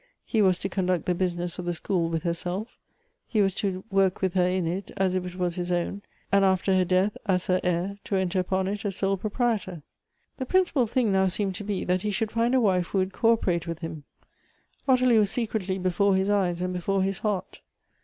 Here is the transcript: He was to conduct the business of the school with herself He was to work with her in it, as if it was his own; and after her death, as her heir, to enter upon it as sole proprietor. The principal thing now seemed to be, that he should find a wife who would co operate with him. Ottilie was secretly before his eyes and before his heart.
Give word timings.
He 0.25 0.41
was 0.41 0.57
to 0.57 0.67
conduct 0.67 1.05
the 1.05 1.13
business 1.13 1.59
of 1.59 1.65
the 1.65 1.75
school 1.75 2.09
with 2.09 2.23
herself 2.23 2.79
He 3.27 3.39
was 3.39 3.53
to 3.53 3.83
work 3.91 4.19
with 4.19 4.33
her 4.33 4.47
in 4.47 4.65
it, 4.65 4.89
as 4.97 5.13
if 5.13 5.27
it 5.27 5.35
was 5.35 5.57
his 5.57 5.71
own; 5.71 6.01
and 6.31 6.43
after 6.43 6.73
her 6.73 6.83
death, 6.83 7.15
as 7.27 7.45
her 7.45 7.61
heir, 7.63 7.99
to 8.05 8.15
enter 8.15 8.39
upon 8.39 8.67
it 8.67 8.83
as 8.83 8.95
sole 8.95 9.15
proprietor. 9.15 9.83
The 10.37 10.47
principal 10.47 10.87
thing 10.87 11.11
now 11.11 11.27
seemed 11.27 11.53
to 11.53 11.63
be, 11.63 11.83
that 11.83 12.01
he 12.01 12.09
should 12.09 12.31
find 12.31 12.55
a 12.55 12.59
wife 12.59 12.87
who 12.87 12.97
would 12.97 13.13
co 13.13 13.33
operate 13.33 13.67
with 13.67 13.77
him. 13.81 14.03
Ottilie 14.87 15.19
was 15.19 15.29
secretly 15.29 15.77
before 15.77 16.15
his 16.15 16.31
eyes 16.31 16.61
and 16.63 16.73
before 16.73 17.03
his 17.03 17.19
heart. 17.19 17.61